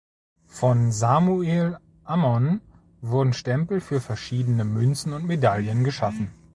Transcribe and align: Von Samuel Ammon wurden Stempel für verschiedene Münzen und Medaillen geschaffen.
Von 0.47 0.91
Samuel 0.91 1.77
Ammon 2.05 2.61
wurden 3.01 3.33
Stempel 3.33 3.81
für 3.81 4.01
verschiedene 4.01 4.65
Münzen 4.65 5.13
und 5.13 5.25
Medaillen 5.27 5.83
geschaffen. 5.83 6.31